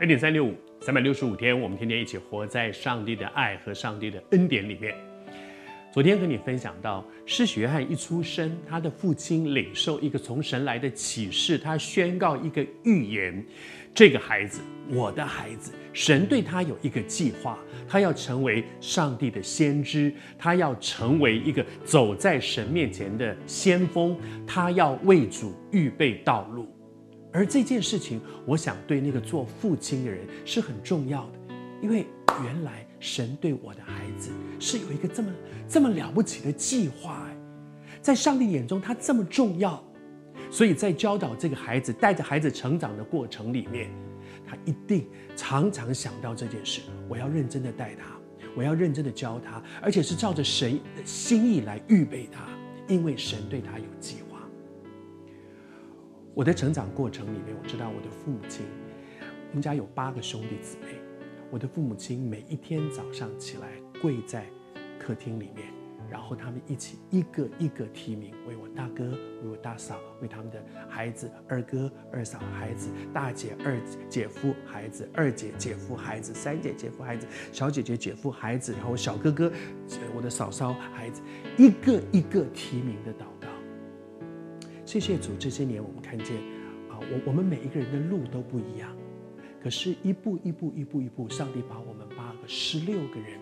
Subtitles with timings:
[0.00, 4.92] 恩典三六五，三百六十五天，我们天天一起活在上帝的爱和上帝的恩典里面。
[5.92, 13.46] 昨天和你分享到，施洗约翰一出生，他的父亲领受一个从神来的启示，他宣告一个预言：
[13.94, 17.56] 这个孩子，我的孩子，神对他有一个计划，
[17.88, 26.68] 他要成为上帝的先知，他要成为一个走在神面前的先锋，他要为主预备道路。
[27.34, 31.32] 而这件事情，我想对那个做父亲的人是很重要的，
[31.82, 32.06] 因为
[32.42, 32.86] 原来。
[33.00, 35.30] 神对我的孩子是有一个这么
[35.68, 37.28] 这么了不起的计划，
[38.00, 39.84] 在上帝眼中他这么重要，
[40.50, 43.90] 所以在教导这个孩子、带着孩子成长的过程里面，
[44.48, 48.16] 他一定常常想到这件事：我要认真的带他，
[48.56, 52.48] 我要认真的教他，而且是照着神的心意来预备他，
[52.88, 54.33] 因为神对他有计划。
[56.34, 58.66] 我的成长过程里面，我知道我的父母亲，
[59.50, 60.98] 我们家有八个兄弟姊妹。
[61.48, 63.68] 我的父母亲每一天早上起来
[64.02, 64.44] 跪在
[64.98, 65.68] 客厅里面，
[66.10, 69.04] 然后他们一起一个一个提名，为我大哥，
[69.44, 79.52] 为我大嫂，为他们的孩子，二哥、二嫂孩子，大姐、二姐夫孩子，二姐姐夫孩子，三姐姐夫孩子，小姐姐姐夫孩子，然后小哥哥，
[80.16, 81.22] 我的嫂嫂孩子，
[81.56, 83.53] 一个一个提名的祷告。
[84.84, 86.36] 谢谢主，这些年我们看见
[86.90, 88.94] 啊，我我们每一个人的路都不一样。
[89.62, 93.40] 可是，一步一步，一步一步，上帝把我们八个、十六个人，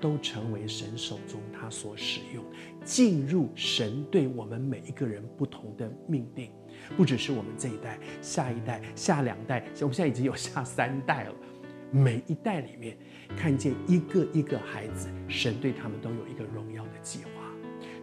[0.00, 2.44] 都成为神手中他所使用，
[2.84, 6.50] 进入神对我们每一个人不同的命定，
[6.96, 11.34] 不只是我们这一代，下一代、下两代，我们现在已经有下三代了。
[11.92, 12.98] 每一代里面，
[13.36, 17.43] 看见一个一个孩子，神对他们都有一个荣耀的计划。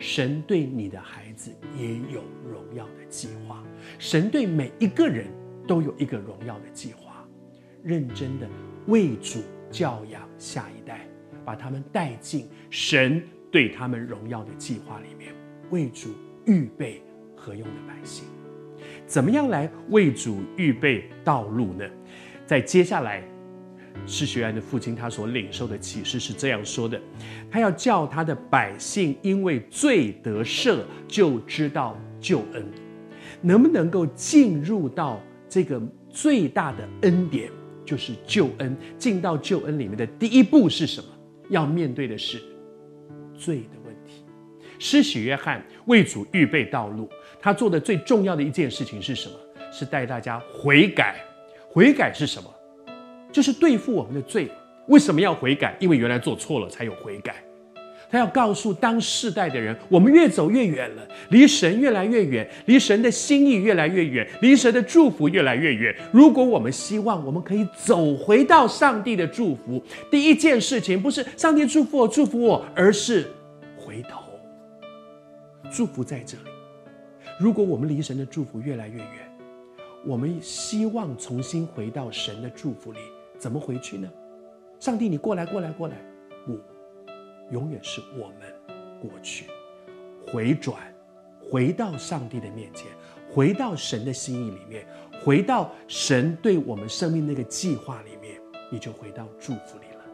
[0.02, 3.64] 神对你的孩子也有荣耀的计划。
[4.00, 5.28] 神对每一个人
[5.68, 7.24] 都有一个荣耀的计划。
[7.84, 8.48] 认真的
[8.88, 9.40] 为主
[9.72, 11.08] 教养下一代，
[11.46, 15.34] 把他们带进神对他们荣耀的计划里面，
[15.70, 16.10] 为主
[16.46, 17.02] 预备
[17.36, 18.26] 何用的百姓。
[19.06, 21.88] 怎么样来为主预备道路呢？
[22.46, 23.24] 在接下来，
[24.06, 27.00] 施洗约翰的父亲他所领受的启示是这样说的：
[27.50, 32.66] 他要叫他的百姓因为罪得赦，就知道救恩。
[33.42, 35.20] 能不能够进入到
[35.50, 37.50] 这个最大的恩典？
[37.84, 41.08] 就是救恩，进到救恩里面的第一步是什么？
[41.50, 42.42] 要面对的是
[43.36, 44.24] 罪的问题。
[44.80, 47.10] 施洗约翰为主预备道路，
[47.40, 49.36] 他做的最重要的一件事情是什么？
[49.72, 51.16] 是带大家悔改。
[51.70, 52.50] 悔改是什么？
[53.32, 54.50] 就是对付我们的罪。
[54.88, 55.76] 为什么要悔改？
[55.80, 57.36] 因为原来做错了，才有悔改。
[58.10, 65.96] 他要告诉当世代的人，我们越走越远了，离神越来越远，离神的心意越来越远，离神的祝福越来越远。
[66.12, 73.26] 如果我们希望我们可以走回到上帝的祝福，第一件事情不是上帝祝福我，祝福我，而是
[73.78, 74.20] 回头。
[75.72, 76.44] 祝福在这里。
[77.40, 79.08] 如果我们离神的祝福越来越远，
[80.06, 83.00] 我们希望重新回到神的祝福里，
[83.42, 84.08] 怎么回去呢？
[84.80, 85.98] 上帝，你过来，过来，过来，
[86.46, 86.60] 不。
[87.50, 88.54] 永远是我们
[89.02, 89.48] 过去，
[90.28, 90.78] 回转，
[91.50, 92.86] 回到上帝的面前，
[93.34, 94.86] 回到神的心意里面，
[95.26, 98.40] 回到神对我们生命那个计划里面，
[98.72, 100.06] 你就回到祝福里了。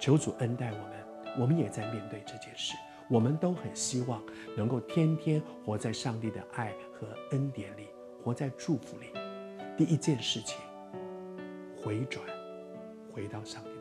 [0.00, 2.74] 求主恩待我们，我们也在面对这件事，
[3.10, 4.20] 我们都很希望
[4.56, 7.88] 能够天天活在上帝的爱和恩典里，
[8.24, 9.08] 活在祝福里。
[9.76, 10.58] 第一件事情，
[11.76, 12.26] 回转，
[13.16, 13.75] 回到上面